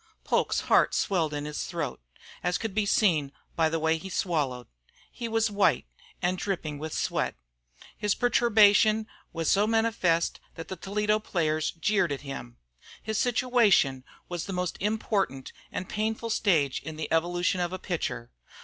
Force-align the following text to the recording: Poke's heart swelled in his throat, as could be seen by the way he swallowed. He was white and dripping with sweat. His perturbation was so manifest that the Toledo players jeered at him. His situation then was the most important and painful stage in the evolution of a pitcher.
Poke's 0.23 0.61
heart 0.61 0.95
swelled 0.95 1.31
in 1.31 1.45
his 1.45 1.65
throat, 1.65 2.01
as 2.41 2.57
could 2.57 2.73
be 2.73 2.87
seen 2.87 3.31
by 3.55 3.69
the 3.69 3.77
way 3.77 3.99
he 3.99 4.09
swallowed. 4.09 4.65
He 5.11 5.27
was 5.27 5.51
white 5.51 5.85
and 6.23 6.39
dripping 6.39 6.79
with 6.79 6.91
sweat. 6.91 7.35
His 7.95 8.15
perturbation 8.15 9.05
was 9.31 9.51
so 9.51 9.67
manifest 9.67 10.39
that 10.55 10.69
the 10.69 10.75
Toledo 10.75 11.19
players 11.19 11.69
jeered 11.69 12.11
at 12.11 12.21
him. 12.21 12.57
His 13.03 13.19
situation 13.19 13.97
then 13.97 14.03
was 14.27 14.45
the 14.47 14.53
most 14.53 14.75
important 14.79 15.53
and 15.71 15.87
painful 15.87 16.31
stage 16.31 16.81
in 16.81 16.95
the 16.95 17.07
evolution 17.13 17.61
of 17.61 17.71
a 17.71 17.77
pitcher. 17.77 18.31